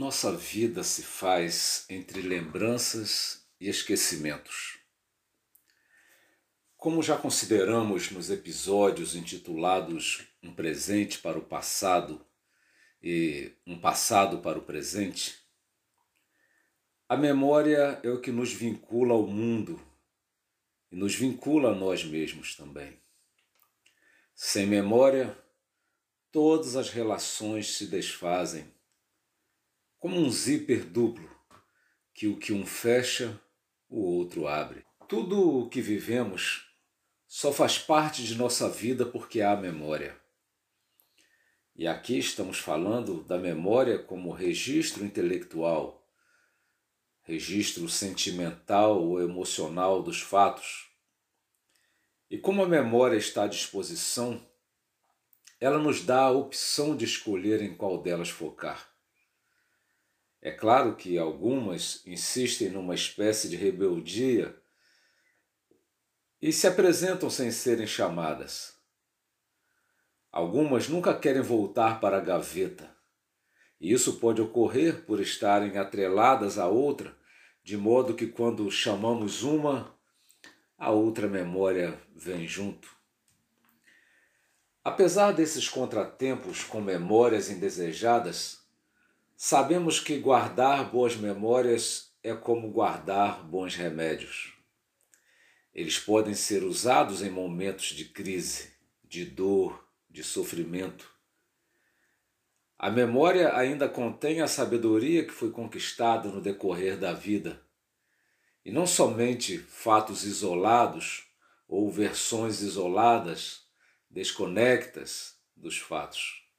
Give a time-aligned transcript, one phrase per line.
[0.00, 4.78] Nossa vida se faz entre lembranças e esquecimentos.
[6.74, 12.24] Como já consideramos nos episódios intitulados Um presente para o passado
[13.02, 15.38] e Um passado para o presente,
[17.06, 19.78] a memória é o que nos vincula ao mundo
[20.90, 22.98] e nos vincula a nós mesmos também.
[24.34, 25.36] Sem memória,
[26.32, 28.79] todas as relações se desfazem
[30.00, 31.30] como um zíper duplo,
[32.14, 33.38] que o que um fecha,
[33.86, 34.82] o outro abre.
[35.06, 36.74] Tudo o que vivemos
[37.28, 40.18] só faz parte de nossa vida porque há memória.
[41.76, 46.02] E aqui estamos falando da memória como registro intelectual,
[47.20, 50.88] registro sentimental ou emocional dos fatos.
[52.30, 54.40] E como a memória está à disposição,
[55.60, 58.89] ela nos dá a opção de escolher em qual delas focar.
[60.42, 64.56] É claro que algumas insistem numa espécie de rebeldia
[66.40, 68.80] e se apresentam sem serem chamadas.
[70.32, 72.96] Algumas nunca querem voltar para a gaveta,
[73.78, 77.14] e isso pode ocorrer por estarem atreladas à outra,
[77.62, 79.94] de modo que quando chamamos uma,
[80.78, 82.88] a outra memória vem junto.
[84.82, 88.59] Apesar desses contratempos com memórias indesejadas,
[89.42, 94.52] Sabemos que guardar boas memórias é como guardar bons remédios.
[95.72, 101.10] Eles podem ser usados em momentos de crise, de dor, de sofrimento.
[102.78, 107.64] A memória ainda contém a sabedoria que foi conquistada no decorrer da vida,
[108.62, 111.24] e não somente fatos isolados
[111.66, 113.62] ou versões isoladas,
[114.10, 116.49] desconectas dos fatos.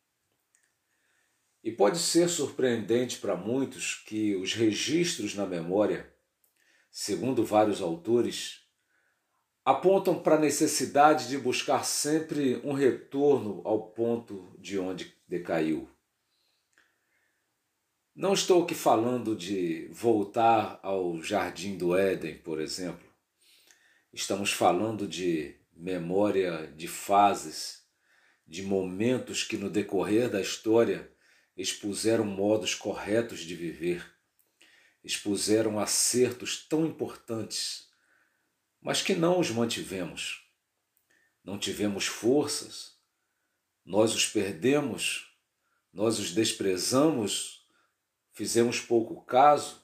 [1.64, 6.12] E pode ser surpreendente para muitos que os registros na memória,
[6.90, 8.62] segundo vários autores,
[9.64, 15.88] apontam para a necessidade de buscar sempre um retorno ao ponto de onde decaiu.
[18.16, 23.08] Não estou aqui falando de voltar ao jardim do Éden, por exemplo.
[24.12, 27.84] Estamos falando de memória de fases,
[28.46, 31.11] de momentos que no decorrer da história
[31.62, 34.12] expuseram modos corretos de viver,
[35.04, 37.90] expuseram acertos tão importantes,
[38.82, 40.50] mas que não os mantivemos.
[41.44, 43.00] Não tivemos forças,
[43.86, 45.36] nós os perdemos,
[45.94, 47.68] nós os desprezamos,
[48.32, 49.84] fizemos pouco caso,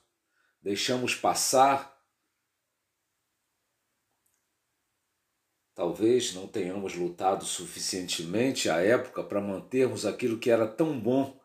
[0.61, 1.95] deixamos passar.
[5.73, 11.36] Talvez não tenhamos lutado suficientemente à época para mantermos aquilo que era tão bom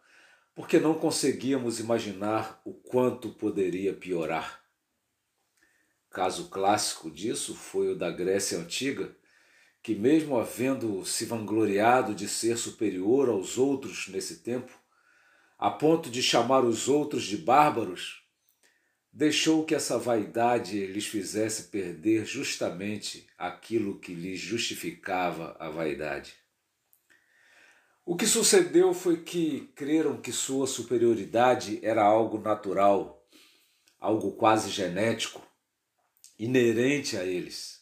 [0.54, 4.62] porque não conseguíamos imaginar o quanto poderia piorar.
[6.10, 9.16] Caso clássico disso foi o da Grécia Antiga,
[9.82, 14.72] que, mesmo havendo se vangloriado de ser superior aos outros nesse tempo,
[15.58, 18.22] a ponto de chamar os outros de bárbaros,
[19.12, 26.41] deixou que essa vaidade lhes fizesse perder justamente aquilo que lhes justificava a vaidade.
[28.04, 33.24] O que sucedeu foi que creram que sua superioridade era algo natural,
[34.00, 35.40] algo quase genético,
[36.36, 37.80] inerente a eles.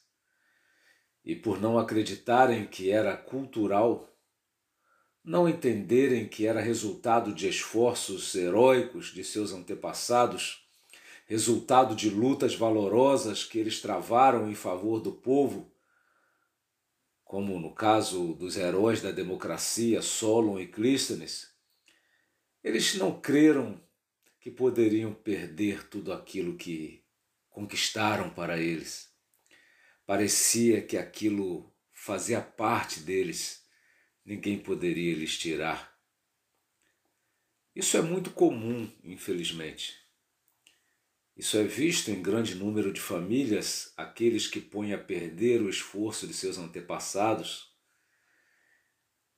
[1.24, 4.14] E por não acreditarem que era cultural,
[5.24, 10.66] não entenderem que era resultado de esforços heróicos de seus antepassados,
[11.24, 15.69] resultado de lutas valorosas que eles travaram em favor do povo,
[17.30, 21.54] como no caso dos heróis da democracia, Solon e Clístenes,
[22.60, 23.80] eles não creram
[24.40, 27.04] que poderiam perder tudo aquilo que
[27.48, 29.14] conquistaram para eles.
[30.04, 33.64] Parecia que aquilo fazia parte deles,
[34.24, 35.96] ninguém poderia lhes tirar.
[37.76, 39.99] Isso é muito comum, infelizmente.
[41.40, 46.26] Isso é visto em grande número de famílias, aqueles que põem a perder o esforço
[46.26, 47.74] de seus antepassados.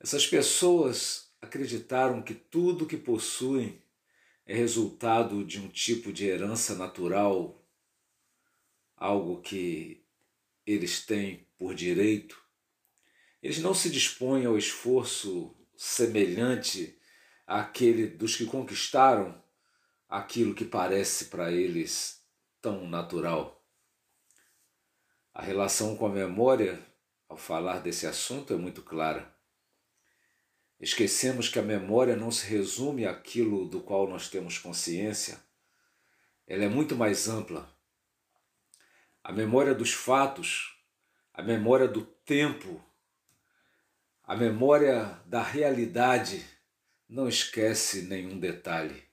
[0.01, 3.81] Essas pessoas acreditaram que tudo que possuem
[4.45, 7.65] é resultado de um tipo de herança natural,
[8.97, 10.03] algo que
[10.65, 12.37] eles têm por direito.
[13.41, 16.99] Eles não se dispõem ao esforço semelhante
[17.47, 19.41] àquele dos que conquistaram
[20.07, 22.21] aquilo que parece para eles
[22.61, 23.63] tão natural.
[25.33, 26.79] A relação com a memória,
[27.27, 29.33] ao falar desse assunto, é muito clara.
[30.79, 35.39] Esquecemos que a memória não se resume àquilo do qual nós temos consciência.
[36.45, 37.73] Ela é muito mais ampla.
[39.23, 40.77] A memória dos fatos,
[41.33, 42.83] a memória do tempo,
[44.23, 46.45] a memória da realidade
[47.09, 49.03] não esquece nenhum detalhe.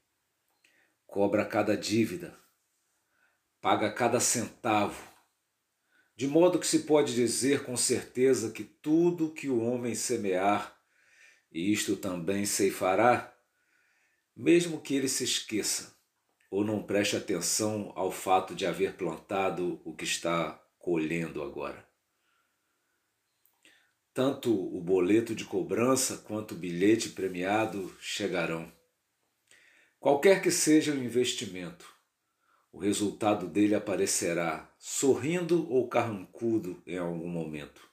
[1.10, 2.38] Cobra cada dívida,
[3.60, 5.02] paga cada centavo,
[6.14, 10.80] de modo que se pode dizer com certeza que tudo que o homem semear,
[11.50, 13.36] isto também ceifará,
[14.36, 15.98] mesmo que ele se esqueça
[16.48, 21.84] ou não preste atenção ao fato de haver plantado o que está colhendo agora.
[24.14, 28.72] Tanto o boleto de cobrança quanto o bilhete premiado chegarão.
[30.00, 31.86] Qualquer que seja o investimento,
[32.72, 37.86] o resultado dele aparecerá sorrindo ou carrancudo em algum momento.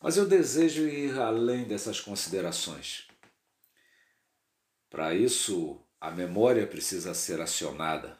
[0.00, 3.06] Mas eu desejo ir além dessas considerações.
[4.90, 8.18] Para isso, a memória precisa ser acionada.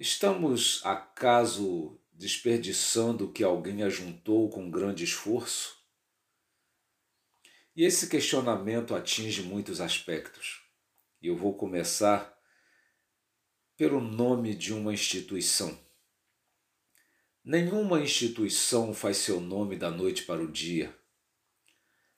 [0.00, 5.83] Estamos, acaso, desperdiçando o que alguém ajuntou com grande esforço?
[7.76, 10.62] E esse questionamento atinge muitos aspectos.
[11.20, 12.32] E eu vou começar
[13.76, 15.76] pelo nome de uma instituição.
[17.42, 20.96] Nenhuma instituição faz seu nome da noite para o dia.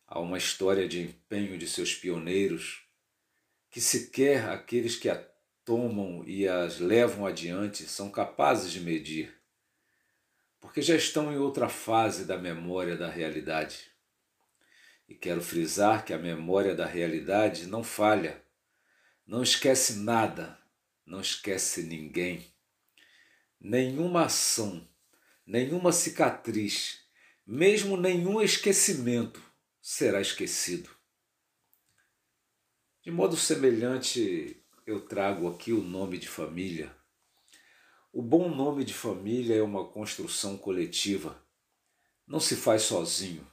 [0.07, 2.87] Há uma história de empenho de seus pioneiros
[3.71, 5.17] que sequer aqueles que a
[5.65, 9.37] tomam e as levam adiante são capazes de medir,
[10.61, 13.96] porque já estão em outra fase da memória da realidade.
[15.09, 18.43] E quero frisar que a memória da realidade não falha,
[19.27, 20.59] não esquece nada,
[21.05, 22.53] não esquece ninguém.
[23.61, 24.89] Nenhuma ação,
[25.47, 27.01] nenhuma cicatriz,
[27.47, 29.43] mesmo nenhum esquecimento
[29.81, 30.91] será esquecido.
[33.03, 36.93] De modo semelhante, eu trago aqui o nome de família.
[38.13, 41.41] O bom nome de família é uma construção coletiva.
[42.27, 43.47] Não se faz sozinho.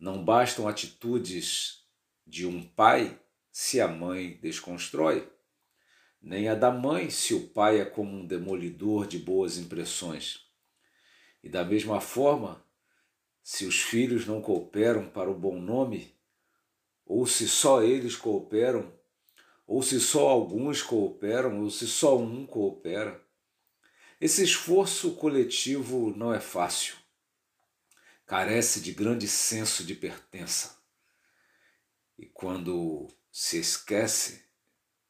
[0.00, 1.84] Não bastam atitudes
[2.26, 3.20] de um pai
[3.52, 5.30] se a mãe desconstrói
[6.22, 10.40] nem a da mãe se o pai é como um demolidor de boas impressões.
[11.42, 12.62] E da mesma forma,
[13.42, 16.14] se os filhos não cooperam para o bom nome,
[17.06, 18.92] ou se só eles cooperam,
[19.66, 23.24] ou se só alguns cooperam, ou se só um coopera,
[24.20, 26.99] esse esforço coletivo não é fácil.
[28.30, 30.80] Carece de grande senso de pertença.
[32.16, 34.44] E quando se esquece,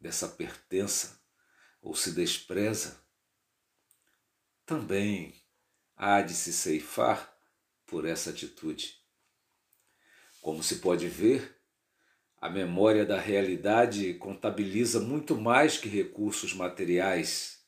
[0.00, 1.20] dessa pertença
[1.82, 2.99] ou se despreza,
[4.64, 5.38] também
[5.94, 7.31] há de se ceifar
[7.84, 8.94] por essa atitude.
[10.40, 11.61] Como se pode ver,
[12.38, 17.62] a memória da realidade contabiliza muito mais que recursos materiais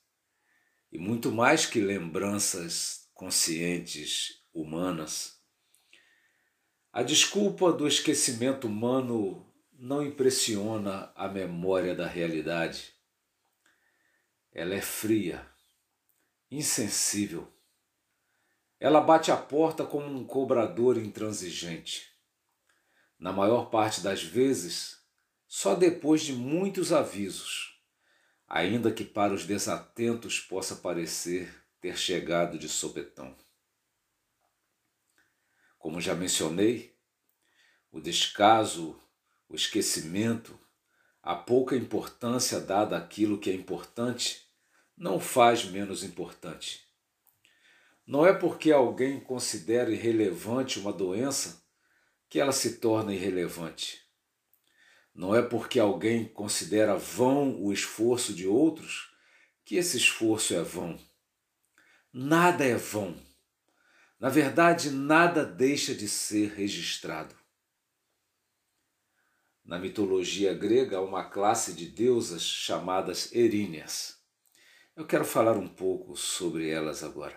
[0.91, 5.42] e muito mais que lembranças conscientes humanas.
[6.95, 12.93] A desculpa do esquecimento humano não impressiona a memória da realidade.
[14.53, 15.49] Ela é fria,
[16.51, 17.51] insensível.
[18.79, 22.13] Ela bate a porta como um cobrador intransigente.
[23.19, 24.99] Na maior parte das vezes,
[25.49, 27.83] só depois de muitos avisos,
[28.47, 33.35] ainda que para os desatentos possa parecer ter chegado de sopetão.
[35.83, 36.97] Como já mencionei,
[37.91, 39.03] o descaso
[39.49, 40.57] o esquecimento,
[41.21, 44.49] a pouca importância dada àquilo que é importante,
[44.97, 46.87] não faz menos importante.
[48.07, 51.63] Não é porque alguém considera irrelevante uma doença
[52.31, 54.01] que ela se torna irrelevante.
[55.13, 59.13] Não é porque alguém considera vão o esforço de outros
[59.65, 60.97] que esse esforço é vão.
[62.11, 63.32] Nada é vão.
[64.23, 67.35] Na verdade, nada deixa de ser registrado.
[69.65, 74.23] Na mitologia grega, há uma classe de deusas chamadas Eríneas.
[74.95, 77.37] Eu quero falar um pouco sobre elas agora.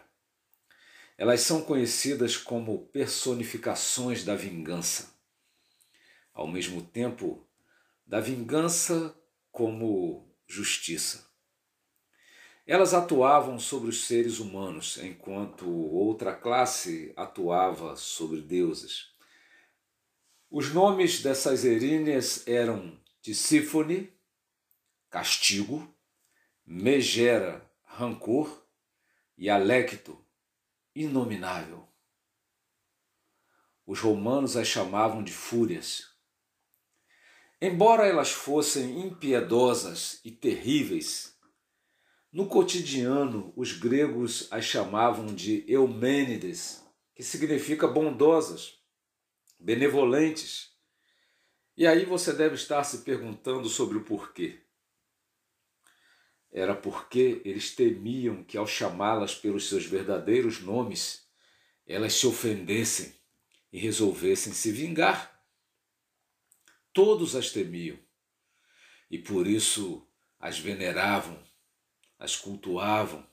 [1.17, 5.11] Elas são conhecidas como personificações da vingança.
[6.35, 7.49] Ao mesmo tempo,
[8.05, 9.19] da vingança
[9.51, 11.27] como justiça.
[12.67, 19.13] Elas atuavam sobre os seres humanos, enquanto outra classe atuava sobre deuses.
[20.49, 24.11] Os nomes dessas eríneas eram Tisífone,
[25.09, 25.93] castigo,
[26.65, 28.65] Megera, rancor,
[29.37, 30.23] e Alecto,
[30.95, 31.87] inominável.
[33.85, 36.09] Os romanos as chamavam de fúrias.
[37.61, 41.34] Embora elas fossem impiedosas e terríveis,
[42.35, 48.77] no cotidiano os gregos as chamavam de Eumênides, que significa bondosas,
[49.57, 50.73] benevolentes.
[51.77, 54.59] E aí você deve estar se perguntando sobre o porquê.
[56.51, 61.25] Era porque eles temiam que, ao chamá-las pelos seus verdadeiros nomes,
[61.87, 63.15] elas se ofendessem
[63.71, 65.41] e resolvessem se vingar.
[66.91, 67.97] Todos as temiam
[69.09, 70.05] e por isso
[70.37, 71.41] as veneravam,
[72.25, 73.25] as cultuavam.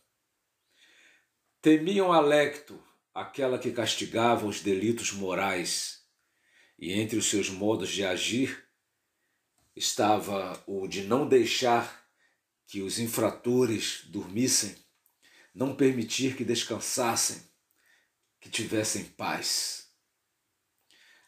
[1.63, 2.79] Temiam Alecto,
[3.15, 6.03] aquela que castigava os delitos morais,
[6.79, 8.69] e entre os seus modos de agir
[9.75, 12.07] estava o de não deixar
[12.67, 14.77] que os infratores dormissem,
[15.55, 17.43] não permitir que descansassem,
[18.41, 19.91] que tivessem paz.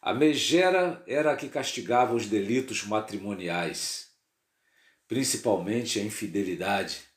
[0.02, 4.11] A megera era a que castigava os delitos matrimoniais,
[5.09, 7.13] principalmente a infidelidade.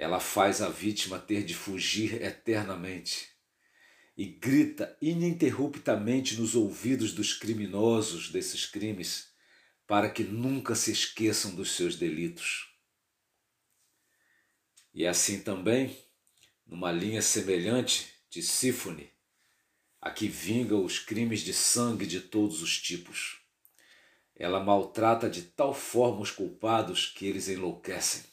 [0.00, 3.28] Ela faz a vítima ter de fugir eternamente
[4.16, 9.34] e grita ininterruptamente nos ouvidos dos criminosos desses crimes
[9.86, 12.74] para que nunca se esqueçam dos seus delitos.
[14.94, 15.94] E assim também,
[16.66, 19.12] numa linha semelhante de Sífone,
[20.00, 23.42] a que vinga os crimes de sangue de todos os tipos.
[24.34, 28.29] Ela maltrata de tal forma os culpados que eles enlouquecem.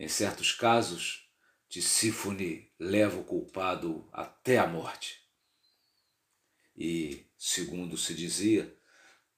[0.00, 1.30] Em certos casos,
[1.68, 5.22] Tisífone leva o culpado até a morte.
[6.74, 8.74] E, segundo se dizia,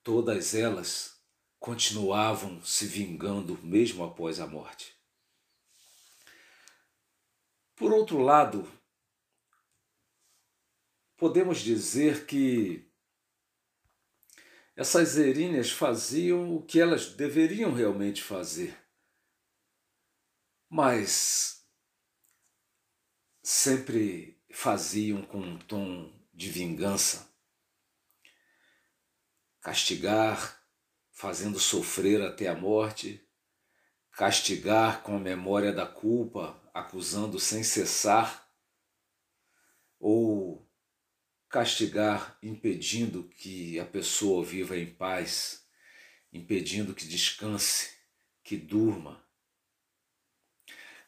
[0.04, 1.21] todas elas
[1.59, 4.95] continuavam se vingando mesmo após a morte.
[7.75, 8.71] Por outro lado,
[11.16, 12.88] podemos dizer que
[14.76, 18.82] essas eríneas faziam o que elas deveriam realmente fazer,
[20.75, 21.67] mas
[23.43, 27.31] sempre faziam com um tom de vingança.
[29.61, 30.64] Castigar,
[31.11, 33.23] fazendo sofrer até a morte,
[34.12, 38.50] castigar com a memória da culpa, acusando sem cessar,
[40.00, 40.67] ou
[41.50, 45.67] castigar impedindo que a pessoa viva em paz,
[46.33, 47.91] impedindo que descanse,
[48.43, 49.23] que durma.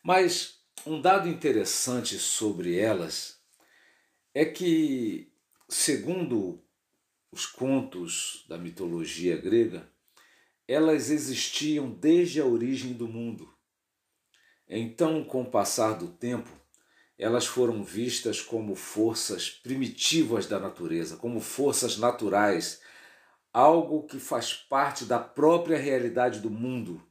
[0.06, 3.40] Mas um dado interessante sobre elas
[4.34, 5.32] é que,
[5.66, 6.62] segundo
[7.32, 9.90] os contos da mitologia grega,
[10.68, 13.50] elas existiam desde a origem do mundo.
[14.68, 16.50] Então, com o passar do tempo,
[17.18, 22.82] elas foram vistas como forças primitivas da natureza, como forças naturais,
[23.50, 27.02] algo que faz parte da própria realidade do mundo,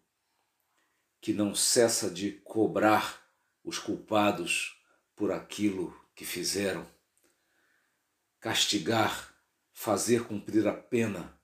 [1.24, 3.26] que não cessa de cobrar
[3.64, 4.78] os culpados
[5.16, 6.86] por aquilo que fizeram,
[8.42, 9.34] castigar,
[9.72, 11.40] fazer cumprir a pena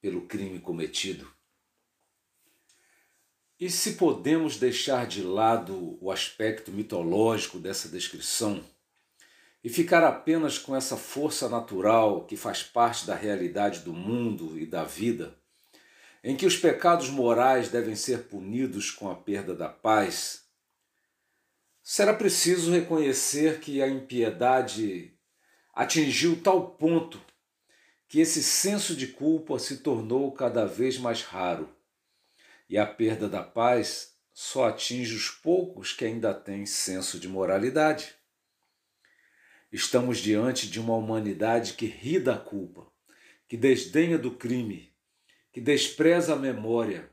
[0.00, 1.28] pelo crime cometido.
[3.58, 8.64] E se podemos deixar de lado o aspecto mitológico dessa descrição
[9.64, 14.64] e ficar apenas com essa força natural que faz parte da realidade do mundo e
[14.64, 15.36] da vida,
[16.22, 20.44] em que os pecados morais devem ser punidos com a perda da paz,
[21.82, 25.14] será preciso reconhecer que a impiedade
[25.72, 27.20] atingiu tal ponto
[28.06, 31.74] que esse senso de culpa se tornou cada vez mais raro
[32.68, 38.14] e a perda da paz só atinge os poucos que ainda têm senso de moralidade.
[39.72, 42.86] Estamos diante de uma humanidade que ri da culpa,
[43.48, 44.89] que desdenha do crime,
[45.52, 47.10] que despreza a memória,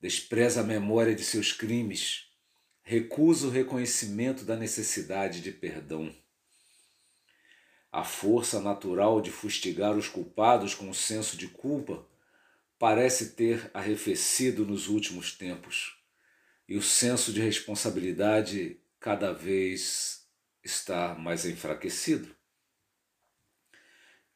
[0.00, 2.26] despreza a memória de seus crimes,
[2.82, 6.14] recusa o reconhecimento da necessidade de perdão.
[7.92, 12.06] A força natural de fustigar os culpados com o senso de culpa
[12.78, 16.00] parece ter arrefecido nos últimos tempos
[16.68, 20.24] e o senso de responsabilidade cada vez
[20.62, 22.34] está mais enfraquecido.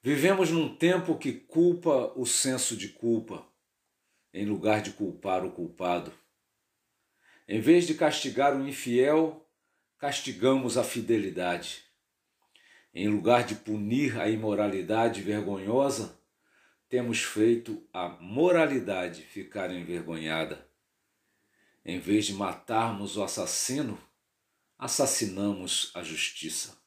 [0.06, 3.42] Vivemos num tempo que culpa o senso de culpa,
[4.34, 6.12] em lugar de culpar o culpado.
[7.48, 9.48] Em vez de castigar o infiel,
[9.96, 11.84] castigamos a fidelidade.
[12.92, 16.20] Em lugar de punir a imoralidade vergonhosa,
[16.86, 20.68] temos feito a moralidade ficar envergonhada.
[21.82, 23.98] Em vez de matarmos o assassino,
[24.76, 26.83] assassinamos a justiça.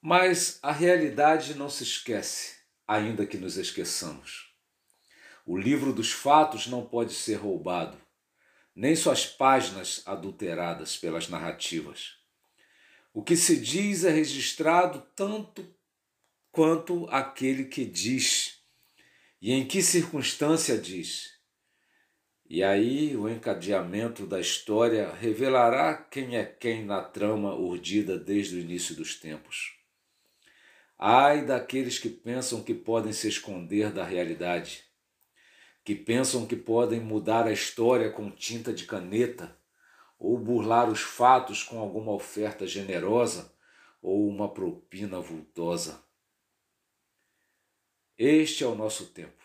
[0.00, 2.54] Mas a realidade não se esquece,
[2.86, 4.54] ainda que nos esqueçamos.
[5.44, 7.98] O livro dos fatos não pode ser roubado,
[8.76, 12.12] nem suas páginas adulteradas pelas narrativas.
[13.12, 15.68] O que se diz é registrado tanto
[16.52, 18.62] quanto aquele que diz,
[19.42, 21.32] e em que circunstância diz.
[22.48, 28.60] E aí o encadeamento da história revelará quem é quem na trama urdida desde o
[28.60, 29.77] início dos tempos.
[30.98, 34.84] Ai daqueles que pensam que podem se esconder da realidade,
[35.84, 39.56] que pensam que podem mudar a história com tinta de caneta,
[40.18, 43.54] ou burlar os fatos com alguma oferta generosa
[44.02, 46.02] ou uma propina vultosa.
[48.16, 49.44] Este é o nosso tempo.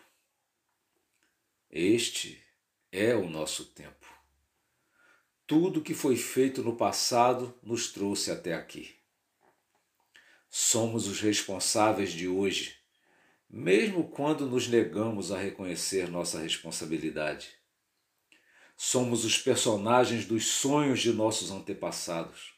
[1.70, 2.42] Este
[2.90, 4.06] é o nosso tempo.
[5.46, 9.03] Tudo que foi feito no passado nos trouxe até aqui.
[10.56, 12.76] Somos os responsáveis de hoje,
[13.50, 17.48] mesmo quando nos negamos a reconhecer nossa responsabilidade.
[18.76, 22.54] Somos os personagens dos sonhos de nossos antepassados,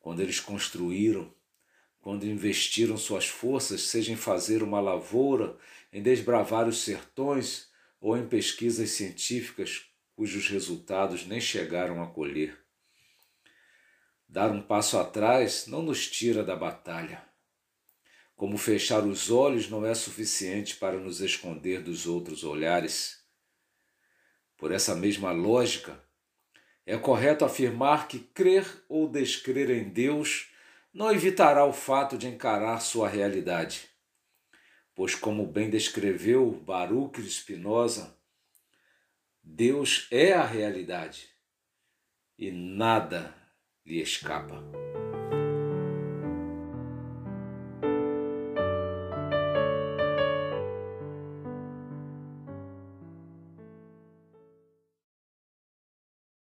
[0.00, 1.30] quando eles construíram,
[2.00, 5.58] quando investiram suas forças, seja em fazer uma lavoura,
[5.92, 7.68] em desbravar os sertões
[8.00, 9.82] ou em pesquisas científicas
[10.16, 12.67] cujos resultados nem chegaram a colher.
[14.28, 17.24] Dar um passo atrás não nos tira da batalha.
[18.36, 23.24] Como fechar os olhos não é suficiente para nos esconder dos outros olhares.
[24.56, 26.02] Por essa mesma lógica,
[26.84, 30.50] é correto afirmar que crer ou descrer em Deus
[30.92, 33.88] não evitará o fato de encarar sua realidade
[34.98, 38.18] pois, como bem descreveu Baruch Spinoza,
[39.40, 41.28] Deus é a realidade
[42.36, 43.32] e nada
[43.88, 44.62] lhe escapa.